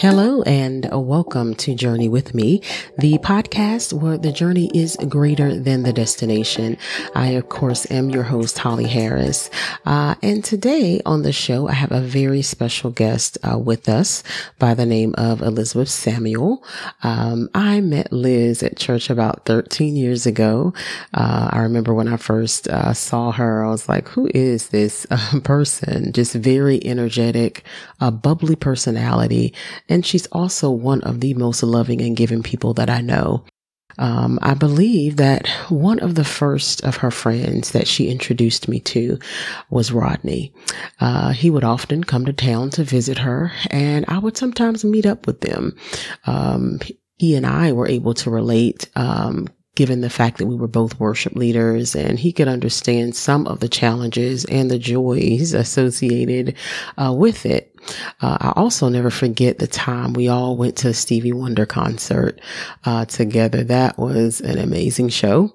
[0.00, 2.62] Hello and welcome to Journey with Me,
[2.96, 6.78] the podcast where the journey is greater than the destination.
[7.14, 9.50] I, of course, am your host, Holly Harris.
[9.84, 14.22] Uh, and today on the show, I have a very special guest uh, with us
[14.58, 16.64] by the name of Elizabeth Samuel.
[17.02, 20.72] Um, I met Liz at church about 13 years ago.
[21.12, 25.06] Uh, I remember when I first uh, saw her, I was like, who is this
[25.10, 26.14] uh, person?
[26.14, 27.64] Just very energetic,
[28.00, 29.52] a bubbly personality
[29.90, 33.44] and she's also one of the most loving and giving people that I know.
[33.98, 38.80] Um, I believe that one of the first of her friends that she introduced me
[38.80, 39.18] to
[39.68, 40.54] was Rodney.
[41.00, 45.04] Uh, he would often come to town to visit her, and I would sometimes meet
[45.04, 45.76] up with them.
[46.26, 46.78] Um,
[47.18, 50.98] he and I were able to relate um, given the fact that we were both
[50.98, 56.56] worship leaders and he could understand some of the challenges and the joys associated
[56.98, 57.69] uh, with it.
[58.20, 62.40] Uh, I also never forget the time we all went to a Stevie Wonder concert
[62.84, 63.64] uh, together.
[63.64, 65.54] That was an amazing show.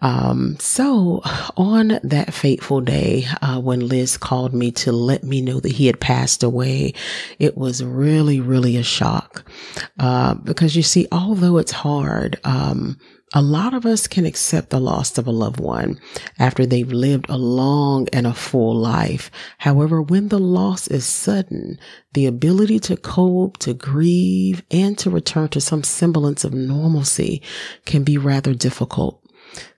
[0.00, 1.20] Um, so
[1.56, 5.86] on that fateful day, uh, when Liz called me to let me know that he
[5.86, 6.94] had passed away,
[7.38, 9.50] it was really, really a shock.
[9.98, 12.98] Uh, because you see, although it's hard, um,
[13.34, 15.98] a lot of us can accept the loss of a loved one
[16.38, 19.30] after they've lived a long and a full life.
[19.58, 21.78] However, when the loss is sudden,
[22.12, 27.42] the ability to cope, to grieve, and to return to some semblance of normalcy
[27.86, 29.22] can be rather difficult.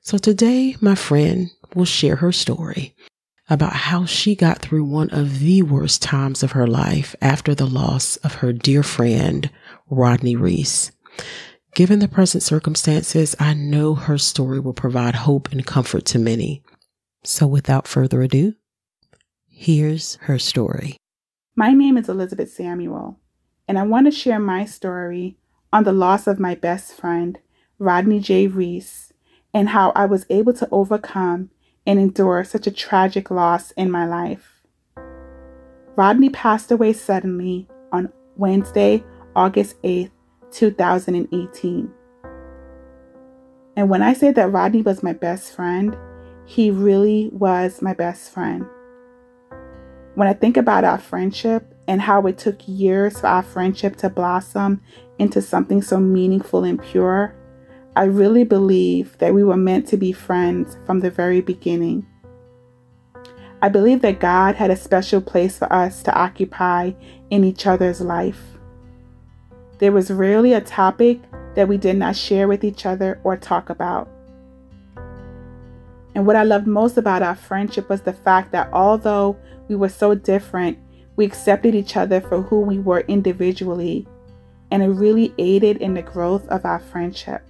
[0.00, 2.94] So today, my friend will share her story
[3.48, 7.66] about how she got through one of the worst times of her life after the
[7.66, 9.50] loss of her dear friend,
[9.90, 10.90] Rodney Reese.
[11.74, 16.62] Given the present circumstances, I know her story will provide hope and comfort to many.
[17.24, 18.54] So without further ado,
[19.48, 20.96] here's her story.
[21.56, 23.18] My name is Elizabeth Samuel,
[23.66, 25.36] and I want to share my story
[25.72, 27.40] on the loss of my best friend,
[27.80, 28.46] Rodney J.
[28.46, 29.12] Reese,
[29.52, 31.50] and how I was able to overcome
[31.84, 34.62] and endure such a tragic loss in my life.
[35.96, 39.02] Rodney passed away suddenly on Wednesday,
[39.34, 40.12] August 8th,
[40.54, 41.92] 2018.
[43.76, 45.96] And when I say that Rodney was my best friend,
[46.46, 48.64] he really was my best friend.
[50.14, 54.08] When I think about our friendship and how it took years for our friendship to
[54.08, 54.80] blossom
[55.18, 57.34] into something so meaningful and pure,
[57.96, 62.06] I really believe that we were meant to be friends from the very beginning.
[63.60, 66.92] I believe that God had a special place for us to occupy
[67.30, 68.53] in each other's life.
[69.78, 71.20] There was rarely a topic
[71.54, 74.08] that we did not share with each other or talk about.
[76.14, 79.36] And what I loved most about our friendship was the fact that although
[79.68, 80.78] we were so different,
[81.16, 84.06] we accepted each other for who we were individually,
[84.70, 87.42] and it really aided in the growth of our friendship.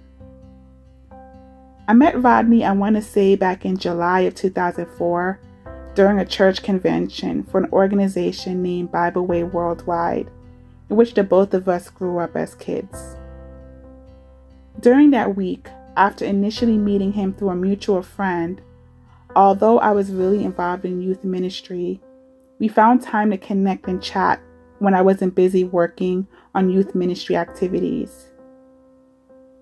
[1.87, 5.39] I met Rodney, I want to say, back in July of 2004
[5.93, 10.29] during a church convention for an organization named Bible Way Worldwide
[10.89, 13.15] in which the both of us grew up as kids.
[14.79, 18.61] During that week, after initially meeting him through a mutual friend,
[19.35, 22.01] although I was really involved in youth ministry,
[22.59, 24.41] we found time to connect and chat
[24.79, 28.29] when I wasn't busy working on youth ministry activities.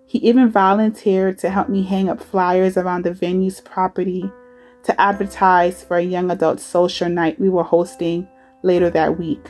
[0.06, 4.32] He even volunteered to help me hang up flyers around the venue's property
[4.84, 8.28] to advertise for a young adult social night we were hosting
[8.62, 9.50] later that week.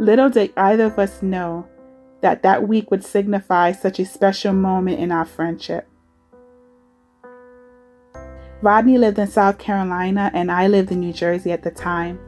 [0.00, 1.66] Little did either of us know
[2.22, 5.86] that that week would signify such a special moment in our friendship.
[8.62, 12.18] Rodney lived in South Carolina and I lived in New Jersey at the time.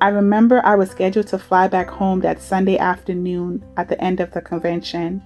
[0.00, 4.20] I remember I was scheduled to fly back home that Sunday afternoon at the end
[4.20, 5.20] of the convention,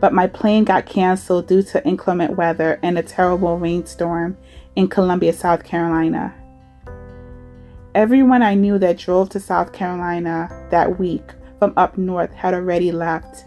[0.00, 4.36] but my plane got canceled due to inclement weather and a terrible rainstorm
[4.76, 6.32] in Columbia, South Carolina.
[7.94, 11.30] Everyone I knew that drove to South Carolina that week
[11.60, 13.44] from up north had already left,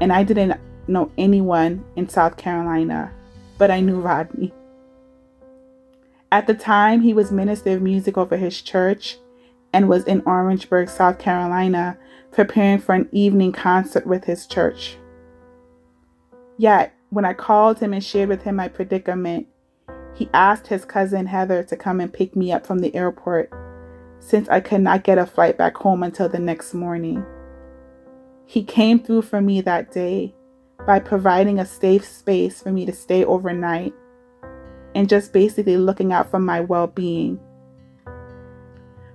[0.00, 0.58] and I didn't
[0.88, 3.12] know anyone in South Carolina,
[3.58, 4.54] but I knew Rodney.
[6.32, 9.18] At the time, he was minister of music over his church
[9.74, 11.98] and was in Orangeburg, South Carolina,
[12.32, 14.96] preparing for an evening concert with his church.
[16.56, 19.48] Yet, when I called him and shared with him my predicament,
[20.14, 23.52] he asked his cousin Heather to come and pick me up from the airport
[24.20, 27.24] since I could not get a flight back home until the next morning.
[28.44, 30.34] He came through for me that day
[30.86, 33.92] by providing a safe space for me to stay overnight
[34.94, 37.40] and just basically looking out for my well being.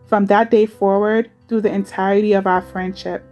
[0.05, 3.23] From that day forward, through the entirety of our friendship,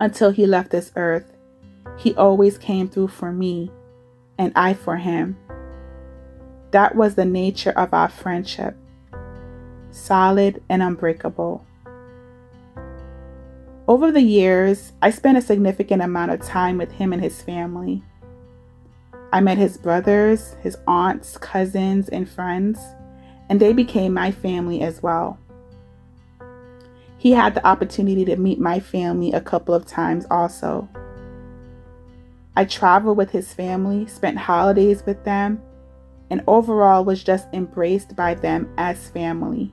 [0.00, 1.32] until he left this earth,
[1.96, 3.70] he always came through for me
[4.38, 5.36] and I for him.
[6.70, 8.76] That was the nature of our friendship
[9.98, 11.64] solid and unbreakable.
[13.86, 18.02] Over the years, I spent a significant amount of time with him and his family.
[19.32, 22.78] I met his brothers, his aunts, cousins, and friends,
[23.48, 25.38] and they became my family as well.
[27.18, 30.88] He had the opportunity to meet my family a couple of times also.
[32.56, 35.62] I traveled with his family, spent holidays with them,
[36.30, 39.72] and overall was just embraced by them as family.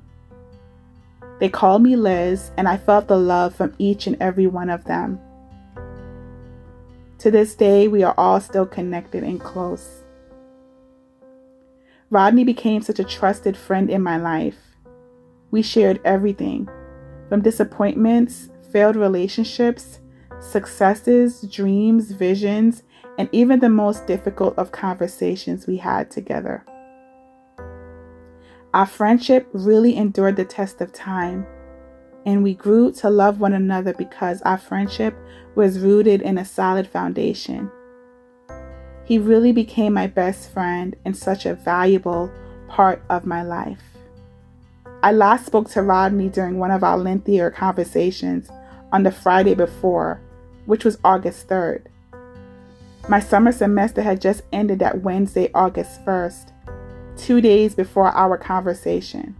[1.40, 4.86] They called me Liz, and I felt the love from each and every one of
[4.86, 5.20] them.
[7.20, 10.04] To this day, we are all still connected and close.
[12.10, 14.76] Rodney became such a trusted friend in my life.
[15.52, 16.70] We shared everything
[17.28, 20.00] from disappointments, failed relationships,
[20.40, 22.84] successes, dreams, visions,
[23.18, 26.64] and even the most difficult of conversations we had together.
[28.76, 31.48] Our friendship really endured the test of time,
[32.26, 35.16] and we grew to love one another because our friendship
[35.56, 37.72] was rooted in a solid foundation.
[39.06, 42.30] He really became my best friend and such a valuable
[42.68, 43.82] part of my life.
[45.02, 48.50] I last spoke to Rodney during one of our lengthier conversations
[48.92, 50.20] on the Friday before,
[50.66, 51.86] which was August 3rd.
[53.08, 56.52] My summer semester had just ended that Wednesday, August 1st,
[57.18, 59.36] two days before our conversation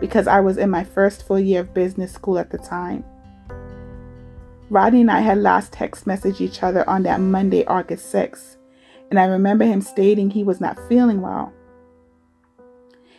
[0.00, 3.04] because I was in my first full year of business school at the time.
[4.70, 8.56] Rodney and I had last text messaged each other on that Monday, August 6th,
[9.10, 11.52] and I remember him stating he was not feeling well.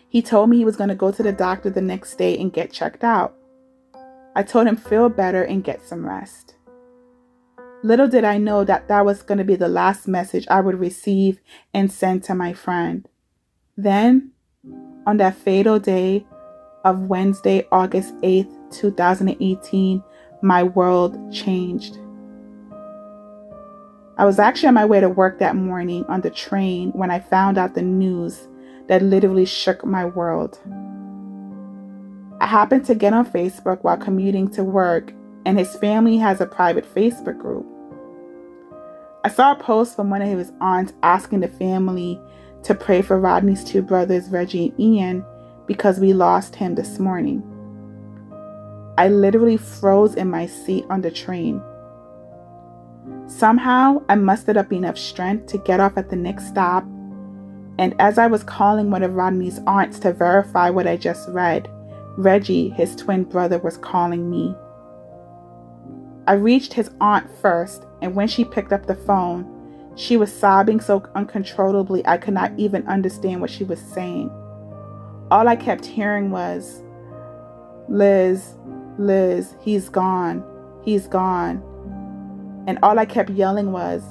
[0.09, 2.51] He told me he was going to go to the doctor the next day and
[2.51, 3.35] get checked out.
[4.35, 6.55] I told him feel better and get some rest.
[7.83, 10.79] Little did I know that that was going to be the last message I would
[10.79, 11.41] receive
[11.73, 13.07] and send to my friend.
[13.77, 14.31] Then,
[15.07, 16.25] on that fatal day
[16.83, 20.03] of Wednesday, August 8th, 2018,
[20.41, 21.97] my world changed.
[24.17, 27.19] I was actually on my way to work that morning on the train when I
[27.19, 28.47] found out the news
[28.87, 30.59] that literally shook my world.
[32.41, 35.13] I happened to get on Facebook while commuting to work,
[35.45, 37.65] and his family has a private Facebook group.
[39.23, 42.19] I saw a post from one of his aunts asking the family
[42.63, 45.25] to pray for Rodney's two brothers, Reggie and Ian,
[45.65, 47.43] because we lost him this morning.
[48.97, 51.61] I literally froze in my seat on the train.
[53.27, 56.83] Somehow, I mustered up enough strength to get off at the next stop,
[57.79, 61.69] and as I was calling one of Rodney's aunts to verify what I just read,
[62.17, 64.53] Reggie, his twin brother, was calling me.
[66.27, 69.60] I reached his aunt first, and when she picked up the phone,
[69.95, 74.29] she was sobbing so uncontrollably I could not even understand what she was saying.
[75.29, 76.81] All I kept hearing was,
[77.87, 78.55] Liz,
[78.97, 80.43] Liz, he's gone,
[80.83, 81.63] he's gone.
[82.67, 84.03] And all I kept yelling was,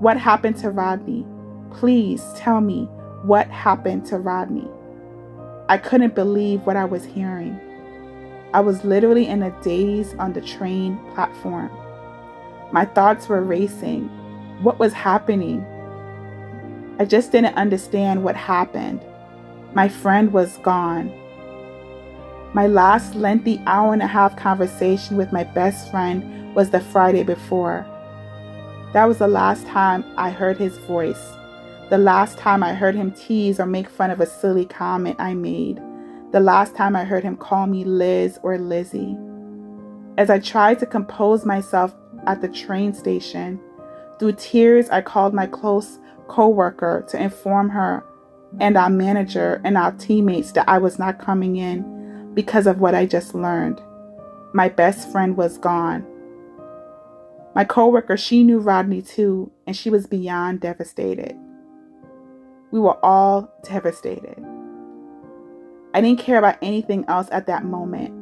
[0.00, 1.26] What happened to Rodney?
[1.72, 2.84] Please tell me
[3.22, 4.68] what happened to Rodney.
[5.68, 7.60] I couldn't believe what I was hearing.
[8.54, 11.70] I was literally in a daze on the train platform.
[12.72, 14.10] My thoughts were racing
[14.62, 15.64] what was happening.
[16.98, 19.00] I just didn't understand what happened.
[19.74, 21.12] My friend was gone.
[22.54, 27.22] My last lengthy hour and a half conversation with my best friend was the Friday
[27.22, 27.86] before.
[28.94, 31.34] That was the last time I heard his voice,
[31.90, 35.34] the last time I heard him tease or make fun of a silly comment I
[35.34, 35.80] made,
[36.32, 39.16] the last time I heard him call me Liz or Lizzie.
[40.16, 41.94] As I tried to compose myself
[42.26, 43.60] at the train station,
[44.18, 48.04] through tears, I called my close coworker to inform her
[48.60, 52.94] and our manager and our teammates that I was not coming in because of what
[52.94, 53.80] I just learned.
[54.52, 56.06] My best friend was gone.
[57.54, 61.36] My coworker, she knew Rodney too, and she was beyond devastated.
[62.70, 64.44] We were all devastated.
[65.94, 68.14] I didn't care about anything else at that moment.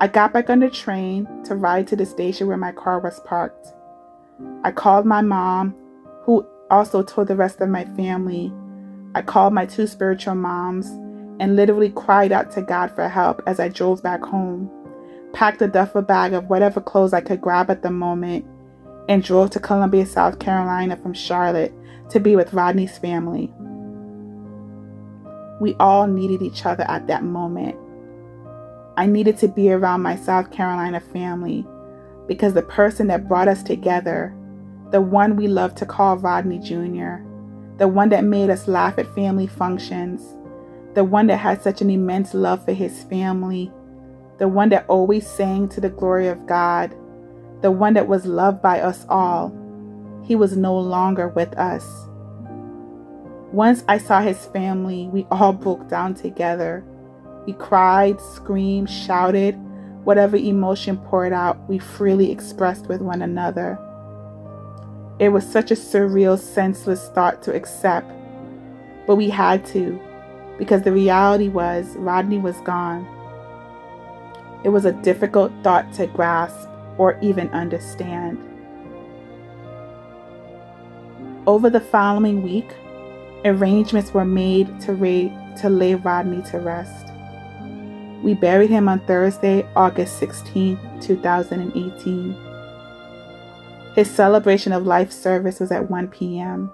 [0.00, 3.20] I got back on the train to ride to the station where my car was
[3.20, 3.74] parked.
[4.64, 5.74] I called my mom,
[6.24, 8.52] who also told the rest of my family.
[9.14, 10.86] I called my two spiritual moms
[11.40, 14.70] and literally cried out to God for help as I drove back home,
[15.32, 18.46] packed a duffel bag of whatever clothes I could grab at the moment,
[19.08, 21.72] and drove to Columbia, South Carolina from Charlotte
[22.10, 23.52] to be with Rodney's family.
[25.60, 27.76] We all needed each other at that moment,
[29.00, 31.66] I needed to be around my South Carolina family
[32.26, 34.34] because the person that brought us together,
[34.90, 37.24] the one we love to call Rodney Jr.,
[37.78, 40.36] the one that made us laugh at family functions,
[40.94, 43.72] the one that had such an immense love for his family,
[44.38, 46.94] the one that always sang to the glory of God,
[47.62, 49.54] the one that was loved by us all,
[50.24, 52.06] he was no longer with us.
[53.52, 56.84] Once I saw his family, we all broke down together.
[57.46, 59.58] We cried, screamed, shouted,
[60.04, 63.78] whatever emotion poured out, we freely expressed with one another.
[65.18, 68.10] It was such a surreal, senseless thought to accept,
[69.06, 70.00] but we had to
[70.58, 73.06] because the reality was Rodney was gone.
[74.62, 78.38] It was a difficult thought to grasp or even understand.
[81.46, 82.76] Over the following week,
[83.46, 87.09] arrangements were made to, ra- to lay Rodney to rest.
[88.22, 92.36] We buried him on Thursday, August 16, 2018.
[93.94, 96.70] His celebration of life service was at 1 p.m.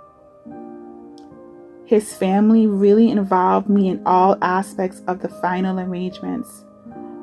[1.84, 6.64] His family really involved me in all aspects of the final arrangements,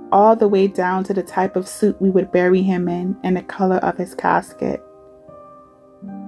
[0.10, 3.36] all the way down to the type of suit we would bury him in and
[3.36, 4.82] the color of his casket.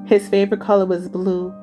[0.06, 1.56] His favorite color was blue,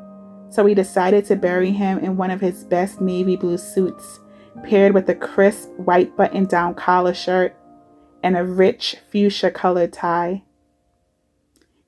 [0.48, 4.20] so we decided to bury him in one of his best navy blue suits,
[4.64, 7.56] paired with a crisp white button down collar shirt
[8.22, 10.42] and a rich fuchsia colored tie.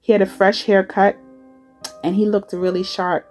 [0.00, 1.16] He had a fresh haircut
[2.02, 3.26] and he looked really sharp.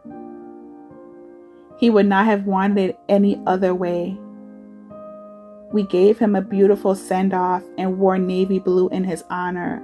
[1.77, 4.17] He would not have wanted it any other way.
[5.71, 9.81] We gave him a beautiful send off and wore navy blue in his honor.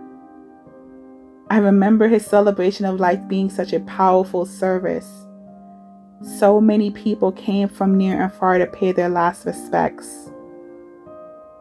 [1.50, 5.26] I remember his celebration of life being such a powerful service.
[6.22, 10.30] So many people came from near and far to pay their last respects.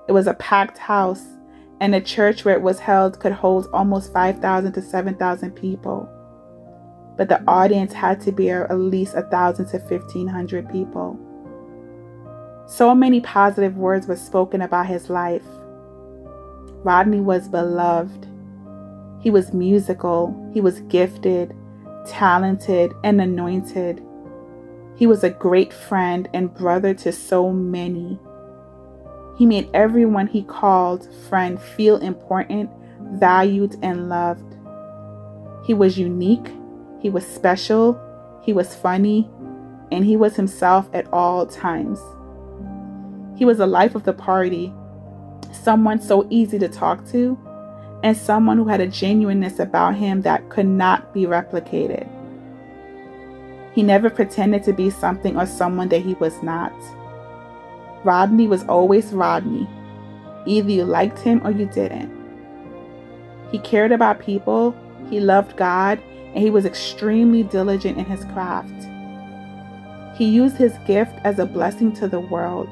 [0.09, 1.25] It was a packed house
[1.81, 6.09] and the church where it was held could hold almost 5,000 to 7,000 people.
[7.17, 11.19] But the audience had to be at least 1,000 to 1,500 people.
[12.67, 15.47] So many positive words were spoken about his life.
[16.83, 18.27] Rodney was beloved.
[19.21, 20.51] He was musical.
[20.53, 21.55] He was gifted,
[22.07, 24.03] talented, and anointed.
[24.99, 28.19] He was a great friend and brother to so many.
[29.37, 32.69] He made everyone he called friend feel important,
[33.13, 34.57] valued, and loved.
[35.65, 36.53] He was unique,
[37.01, 37.97] he was special,
[38.43, 39.31] he was funny,
[39.93, 42.01] and he was himself at all times.
[43.39, 44.75] He was the life of the party,
[45.53, 47.39] someone so easy to talk to,
[48.03, 52.18] and someone who had a genuineness about him that could not be replicated.
[53.79, 56.73] He never pretended to be something or someone that he was not.
[58.03, 59.69] Rodney was always Rodney.
[60.47, 62.11] Either you liked him or you didn't.
[63.53, 64.75] He cared about people,
[65.09, 66.01] he loved God,
[66.35, 68.89] and he was extremely diligent in his craft.
[70.19, 72.69] He used his gift as a blessing to the world,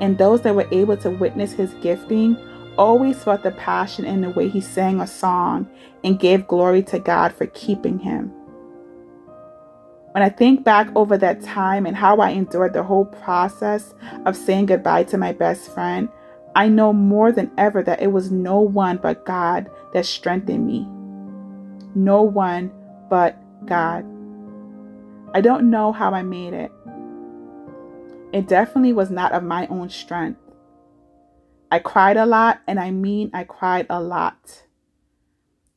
[0.00, 2.34] and those that were able to witness his gifting
[2.78, 5.68] always felt the passion in the way he sang a song
[6.02, 8.32] and gave glory to God for keeping him.
[10.12, 13.94] When I think back over that time and how I endured the whole process
[14.26, 16.08] of saying goodbye to my best friend,
[16.56, 20.80] I know more than ever that it was no one but God that strengthened me.
[21.94, 22.72] No one
[23.08, 23.36] but
[23.66, 24.04] God.
[25.32, 26.72] I don't know how I made it.
[28.32, 30.40] It definitely was not of my own strength.
[31.70, 34.64] I cried a lot, and I mean I cried a lot.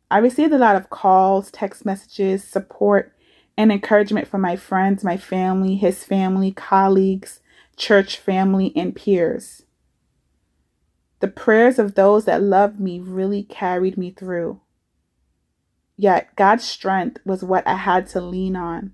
[0.09, 3.12] I received a lot of calls, text messages, support,
[3.57, 7.39] and encouragement from my friends, my family, his family, colleagues,
[7.75, 9.63] church family, and peers.
[11.19, 14.59] The prayers of those that loved me really carried me through.
[15.95, 18.93] Yet God's strength was what I had to lean on.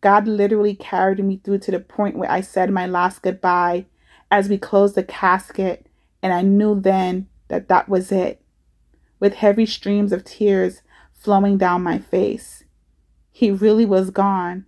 [0.00, 3.86] God literally carried me through to the point where I said my last goodbye
[4.30, 5.86] as we closed the casket,
[6.22, 8.42] and I knew then that that was it,
[9.20, 10.82] with heavy streams of tears
[11.12, 12.63] flowing down my face.
[13.36, 14.64] He really was gone.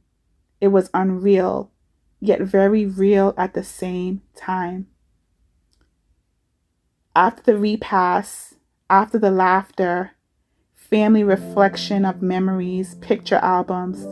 [0.60, 1.70] It was unreal,
[2.18, 4.88] yet very real at the same time.
[7.14, 8.56] After the repast,
[8.90, 10.16] after the laughter,
[10.74, 14.02] family reflection of memories, picture albums,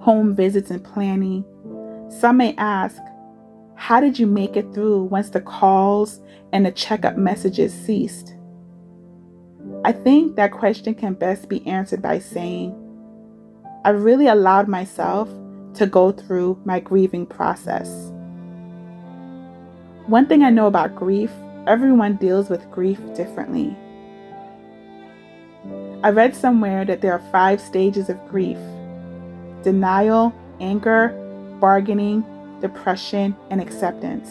[0.00, 1.44] home visits, and planning,
[2.08, 3.02] some may ask,
[3.74, 6.22] How did you make it through once the calls
[6.54, 8.34] and the checkup messages ceased?
[9.84, 12.87] I think that question can best be answered by saying,
[13.84, 15.28] I really allowed myself
[15.74, 17.88] to go through my grieving process.
[20.06, 21.30] One thing I know about grief
[21.68, 23.76] everyone deals with grief differently.
[26.02, 28.58] I read somewhere that there are five stages of grief
[29.62, 31.08] denial, anger,
[31.60, 32.24] bargaining,
[32.60, 34.30] depression, and acceptance.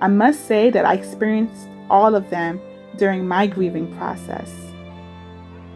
[0.00, 2.60] I must say that I experienced all of them
[2.96, 4.52] during my grieving process.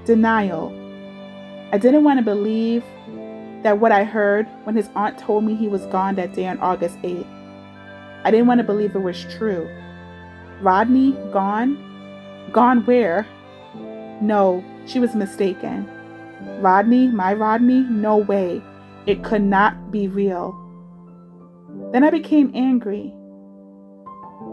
[0.04, 0.83] Denial.
[1.74, 2.84] I didn't want to believe
[3.64, 6.60] that what I heard when his aunt told me he was gone that day on
[6.60, 7.26] August 8th.
[8.22, 9.68] I didn't want to believe it was true.
[10.60, 11.74] Rodney gone?
[12.52, 13.26] Gone where?
[14.22, 15.90] No, she was mistaken.
[16.60, 17.80] Rodney, my Rodney?
[17.80, 18.62] No way.
[19.06, 20.54] It could not be real.
[21.90, 23.12] Then I became angry.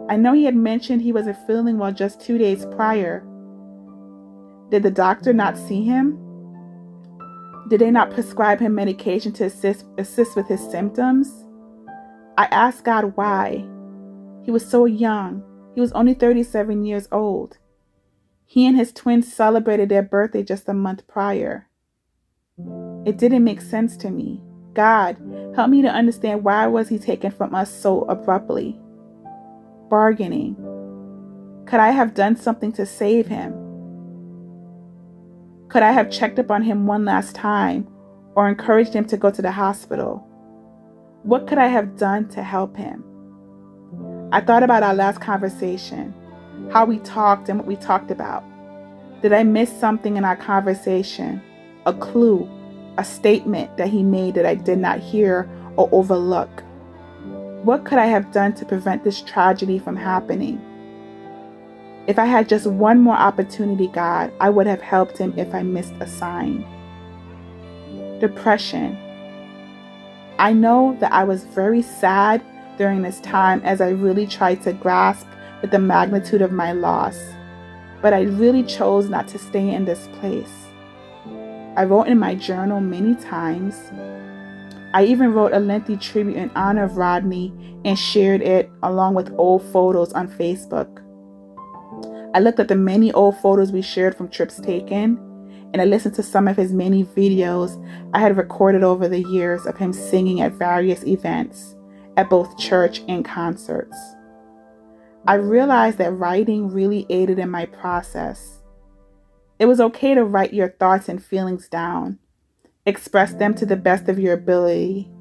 [0.09, 3.23] I know he had mentioned he wasn't feeling well just two days prior.
[4.71, 6.20] Did the doctor not see him?
[7.71, 11.45] Did they not prescribe him medication to assist, assist with his symptoms?
[12.37, 13.65] I asked God why.
[14.43, 15.41] He was so young.
[15.73, 17.59] He was only 37 years old.
[18.45, 21.69] He and his twins celebrated their birthday just a month prior.
[23.05, 24.41] It didn't make sense to me.
[24.73, 25.15] God,
[25.55, 28.77] help me to understand why was he taken from us so abruptly?
[29.89, 30.57] Bargaining.
[31.67, 33.60] Could I have done something to save him?
[35.71, 37.87] Could I have checked up on him one last time
[38.35, 40.17] or encouraged him to go to the hospital?
[41.23, 43.05] What could I have done to help him?
[44.33, 46.13] I thought about our last conversation,
[46.73, 48.43] how we talked and what we talked about.
[49.21, 51.41] Did I miss something in our conversation?
[51.85, 52.49] A clue,
[52.97, 56.63] a statement that he made that I did not hear or overlook?
[57.63, 60.61] What could I have done to prevent this tragedy from happening?
[62.07, 65.61] If I had just one more opportunity, God, I would have helped him if I
[65.61, 66.65] missed a sign.
[68.19, 68.97] Depression.
[70.39, 72.41] I know that I was very sad
[72.77, 75.27] during this time as I really tried to grasp
[75.61, 77.19] with the magnitude of my loss,
[78.01, 80.65] but I really chose not to stay in this place.
[81.77, 83.75] I wrote in my journal many times.
[84.95, 87.53] I even wrote a lengthy tribute in honor of Rodney
[87.85, 91.00] and shared it along with old photos on Facebook.
[92.33, 95.17] I looked at the many old photos we shared from trips taken,
[95.73, 99.65] and I listened to some of his many videos I had recorded over the years
[99.65, 101.75] of him singing at various events,
[102.15, 103.97] at both church and concerts.
[105.27, 108.61] I realized that writing really aided in my process.
[109.59, 112.17] It was okay to write your thoughts and feelings down,
[112.85, 115.11] express them to the best of your ability.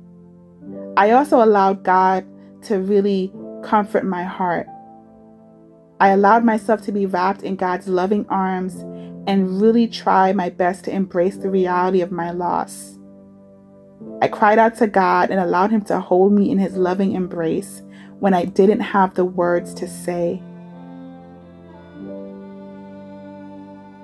[0.97, 2.25] I also allowed God
[2.63, 3.33] to really
[3.65, 4.67] comfort my heart
[6.01, 8.77] I allowed myself to be wrapped in God's loving arms
[9.29, 12.97] and really try my best to embrace the reality of my loss.
[14.23, 17.83] I cried out to God and allowed Him to hold me in His loving embrace
[18.19, 20.43] when I didn't have the words to say.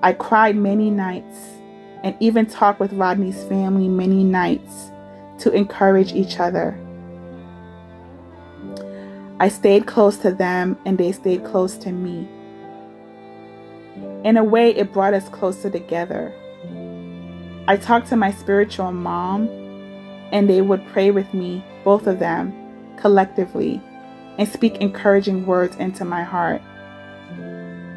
[0.02, 1.38] I cried many nights
[2.04, 4.90] and even talked with Rodney's family many nights
[5.38, 6.78] to encourage each other.
[9.38, 12.26] I stayed close to them and they stayed close to me.
[14.24, 16.32] In a way, it brought us closer together.
[17.68, 19.48] I talked to my spiritual mom,
[20.32, 22.54] and they would pray with me, both of them,
[22.96, 23.80] collectively,
[24.38, 26.62] and speak encouraging words into my heart.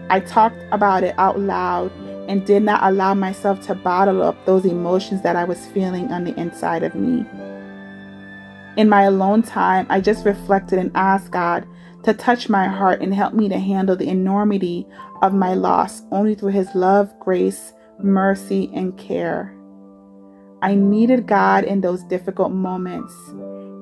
[0.10, 1.92] I talked about it out loud
[2.28, 6.26] and did not allow myself to bottle up those emotions that I was feeling on
[6.26, 7.26] the inside of me.
[8.78, 11.68] In my alone time, I just reflected and asked God
[12.04, 14.88] to touch my heart and help me to handle the enormity
[15.22, 19.54] of my loss only through His love, grace, mercy, and care.
[20.62, 23.14] I needed God in those difficult moments,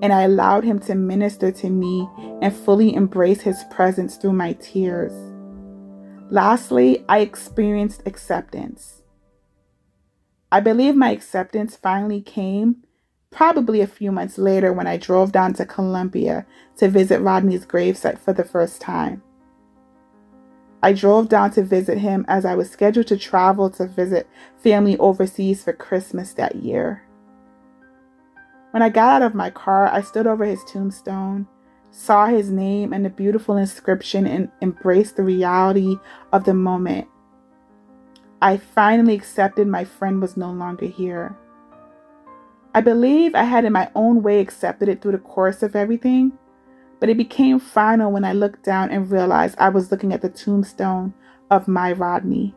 [0.02, 2.08] and I allowed Him to minister to me
[2.42, 5.14] and fully embrace His presence through my tears.
[6.30, 9.04] Lastly, I experienced acceptance.
[10.52, 12.84] I believe my acceptance finally came
[13.38, 16.44] probably a few months later when I drove down to Columbia
[16.78, 19.22] to visit Rodney's gravesite for the first time.
[20.82, 24.98] I drove down to visit him as I was scheduled to travel to visit family
[24.98, 27.04] overseas for Christmas that year.
[28.72, 31.48] When I got out of my car, I stood over his tombstone,
[31.92, 35.98] saw his name and the beautiful inscription, and embraced the reality
[36.34, 37.08] of the moment.
[38.42, 41.38] I finally accepted my friend was no longer here.
[42.78, 46.38] I believe I had in my own way accepted it through the course of everything,
[47.00, 50.30] but it became final when I looked down and realized I was looking at the
[50.30, 51.16] tombstone
[51.50, 52.54] of my Rodney.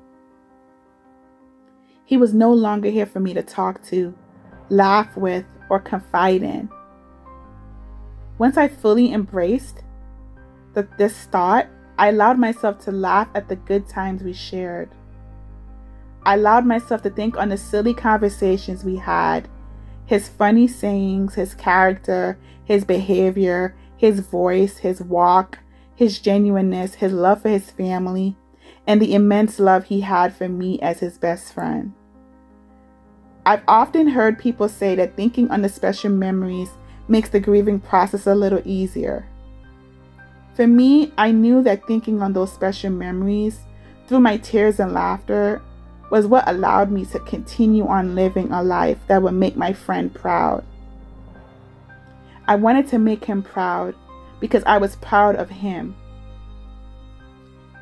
[2.05, 4.15] He was no longer here for me to talk to,
[4.69, 6.69] laugh with, or confide in.
[8.37, 9.85] Once I fully embraced
[10.75, 11.67] the, this thought,
[11.99, 14.91] I allowed myself to laugh at the good times we shared.
[16.25, 19.49] I allowed myself to think on the silly conversations we had,
[20.11, 25.61] his funny sayings, his character, his behavior, his voice, his walk,
[25.95, 28.37] his genuineness, his love for his family,
[28.89, 31.93] and the immense love he had for me as his best friend.
[33.47, 36.71] I've often heard people say that thinking on the special memories
[37.07, 39.25] makes the grieving process a little easier.
[40.55, 43.61] For me, I knew that thinking on those special memories
[44.09, 45.63] through my tears and laughter
[46.11, 50.13] was what allowed me to continue on living a life that would make my friend
[50.13, 50.65] proud.
[52.47, 53.95] I wanted to make him proud
[54.41, 55.95] because I was proud of him.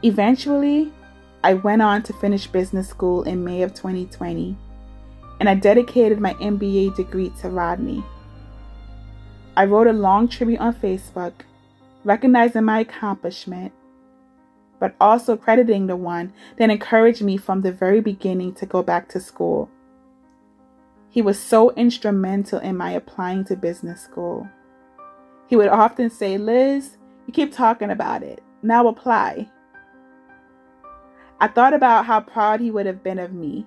[0.02, 0.92] Eventually,
[1.42, 4.56] I went on to finish business school in May of 2020,
[5.40, 8.04] and I dedicated my MBA degree to Rodney.
[9.56, 11.32] I wrote a long tribute on Facebook,
[12.04, 13.72] recognizing my accomplishment,
[14.80, 19.08] but also crediting the one that encouraged me from the very beginning to go back
[19.08, 19.70] to school.
[21.10, 24.48] He was so instrumental in my applying to business school.
[25.46, 28.42] He would often say, Liz, you keep talking about it.
[28.62, 29.48] Now apply.
[31.40, 33.66] I thought about how proud he would have been of me.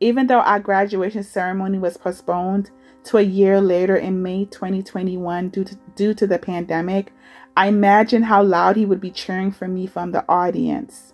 [0.00, 2.70] Even though our graduation ceremony was postponed
[3.04, 7.12] to a year later in May 2021 due to, due to the pandemic,
[7.56, 11.12] I imagined how loud he would be cheering for me from the audience.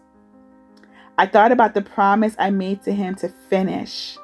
[1.16, 4.16] I thought about the promise I made to him to finish.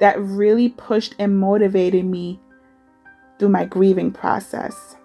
[0.00, 2.40] That really pushed and motivated me
[3.38, 4.96] through my grieving process.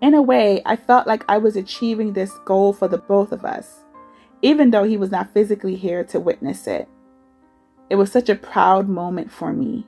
[0.00, 3.44] In a way, I felt like I was achieving this goal for the both of
[3.44, 3.84] us,
[4.40, 6.88] even though he was not physically here to witness it.
[7.90, 9.86] It was such a proud moment for me.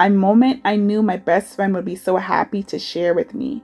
[0.00, 3.62] A moment I knew my best friend would be so happy to share with me.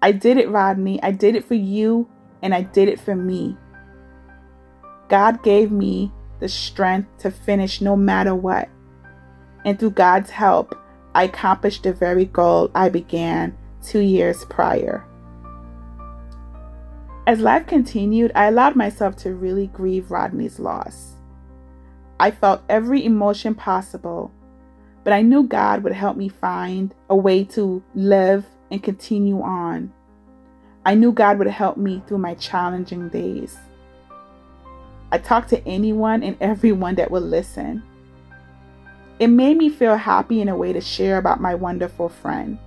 [0.00, 1.02] I did it, Rodney.
[1.02, 2.08] I did it for you,
[2.42, 3.56] and I did it for me.
[5.08, 8.68] God gave me the strength to finish no matter what
[9.64, 10.74] and through God's help,
[11.14, 15.04] I accomplished the very goal I began two years prior.
[17.26, 21.16] As life continued, I allowed myself to really grieve Rodney's loss.
[22.18, 24.32] I felt every emotion possible,
[25.04, 29.92] but I knew God would help me find a way to live and continue on.
[30.84, 33.56] I knew God would help me through my challenging days.
[35.10, 37.82] I talked to anyone and everyone that would listen.
[39.18, 42.58] It made me feel happy in a way to share about my wonderful friend.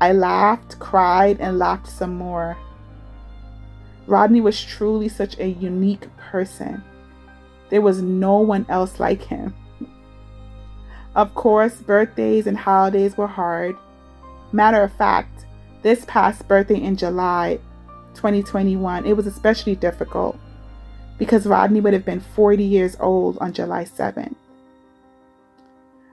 [0.00, 2.56] I laughed, cried, and laughed some more.
[4.06, 6.82] Rodney was truly such a unique person.
[7.70, 9.54] There was no one else like him.
[11.14, 13.76] Of course, birthdays and holidays were hard.
[14.52, 15.46] Matter of fact,
[15.82, 17.60] this past birthday in July
[18.14, 20.38] 2021, it was especially difficult
[21.18, 24.34] because Rodney would have been 40 years old on July 7th.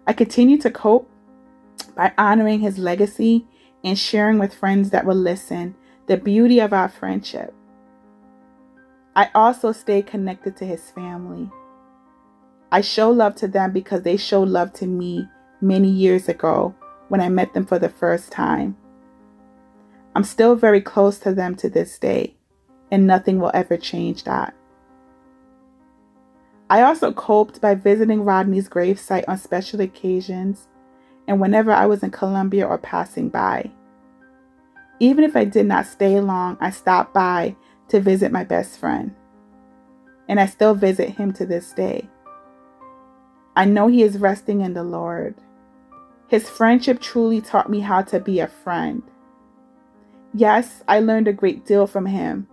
[0.05, 1.09] I continue to cope
[1.95, 3.45] by honoring his legacy
[3.83, 5.75] and sharing with friends that will listen
[6.07, 7.53] the beauty of our friendship.
[9.15, 11.49] I also stay connected to his family.
[12.71, 15.27] I show love to them because they showed love to me
[15.59, 16.73] many years ago
[17.09, 18.77] when I met them for the first time.
[20.15, 22.35] I'm still very close to them to this day,
[22.89, 24.53] and nothing will ever change that.
[26.69, 30.69] I also coped by visiting Rodney's gravesite on special occasions
[31.27, 33.71] and whenever I was in Columbia or passing by.
[34.99, 37.55] Even if I did not stay long, I stopped by
[37.89, 39.13] to visit my best friend.
[40.29, 42.07] And I still visit him to this day.
[43.55, 45.35] I know he is resting in the Lord.
[46.27, 49.03] His friendship truly taught me how to be a friend.
[50.33, 52.47] Yes, I learned a great deal from him,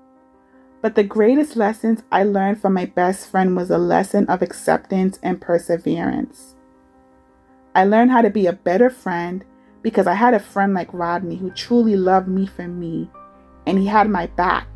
[0.83, 5.21] but the greatest lessons I learned from my best friend was a lesson of acceptance
[5.23, 6.57] and perseverance.
[7.77, 9.45] I learned how to be a better friend
[9.83, 13.09] because I had a friend like Rodney who truly loved me for me,
[13.65, 14.67] and he had my back,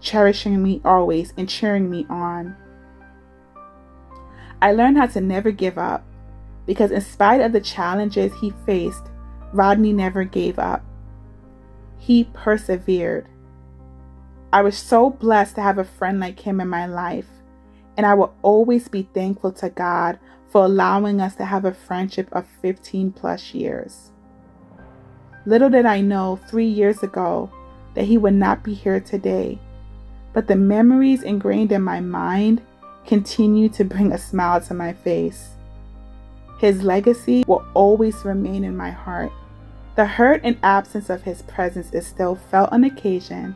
[0.00, 2.56] cherishing me always and cheering me on.
[4.60, 6.04] I learned how to never give up
[6.66, 9.04] because, in spite of the challenges he faced,
[9.52, 10.82] Rodney never gave up.
[11.98, 13.26] He persevered.
[14.52, 17.28] I was so blessed to have a friend like him in my life,
[17.96, 22.28] and I will always be thankful to God for allowing us to have a friendship
[22.32, 24.12] of 15 plus years.
[25.46, 27.50] Little did I know three years ago
[27.94, 29.58] that he would not be here today,
[30.32, 32.62] but the memories ingrained in my mind
[33.06, 35.50] continue to bring a smile to my face.
[36.58, 39.32] His legacy will always remain in my heart,
[39.96, 43.54] The hurt and absence of his presence is still felt on occasion,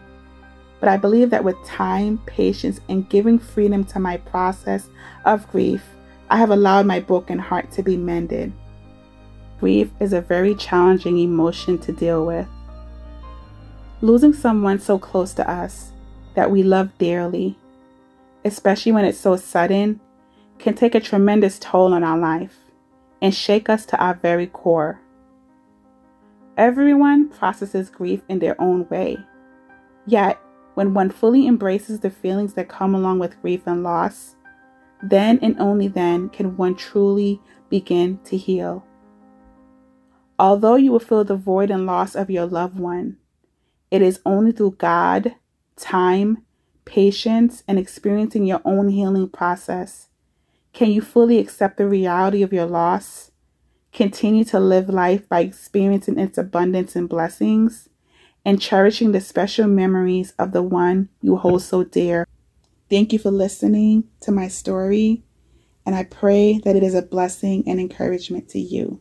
[0.78, 4.88] but I believe that with time, patience, and giving freedom to my process
[5.24, 5.82] of grief,
[6.30, 8.52] I have allowed my broken heart to be mended.
[9.58, 12.46] Grief is a very challenging emotion to deal with.
[14.00, 15.90] Losing someone so close to us
[16.34, 17.58] that we love dearly,
[18.48, 20.00] especially when it's so sudden,
[20.58, 22.56] can take a tremendous toll on our life
[23.22, 25.00] and shake us to our very core.
[26.56, 29.16] Everyone processes grief in their own way.
[30.06, 30.40] Yet,
[30.74, 34.34] when one fully embraces the feelings that come along with grief and loss,
[35.02, 38.84] then and only then can one truly begin to heal.
[40.38, 43.18] Although you will feel the void and loss of your loved one,
[43.90, 45.34] it is only through God,
[45.76, 46.44] time,
[46.88, 50.08] patience, and experiencing your own healing process
[50.72, 53.32] can you fully accept the reality of your loss,
[53.92, 57.88] continue to live life by experiencing its abundance and blessings,
[58.44, 62.26] and cherishing the special memories of the one you hold so dear.
[62.88, 65.24] Thank you for listening to my story,
[65.84, 69.00] and I pray that it is a blessing and encouragement to you.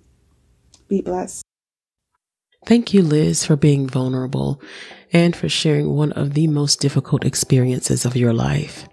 [0.88, 1.43] Be blessed.
[2.65, 4.60] Thank you, Liz, for being vulnerable
[5.13, 8.88] and for sharing one of the most difficult experiences of your life.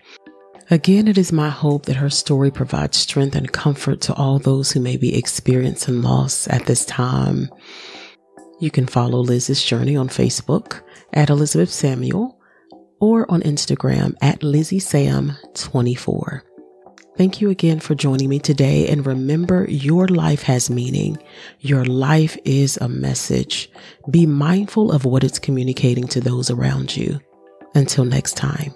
[0.70, 4.72] Again, it is my hope that her story provides strength and comfort to all those
[4.72, 7.50] who may be experiencing loss at this time.
[8.61, 10.81] You can follow Liz's journey on Facebook
[11.12, 12.40] at Elizabeth Samuel
[12.98, 16.40] or on Instagram at LizzieSam24.
[17.16, 18.88] Thank you again for joining me today.
[18.88, 21.16] And remember, your life has meaning.
[21.61, 23.70] Your life is a message.
[24.11, 27.20] Be mindful of what it's communicating to those around you.
[27.74, 28.74] Until next time.